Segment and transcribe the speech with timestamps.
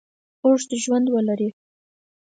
[0.43, 1.49] اوږد ژوند ولري.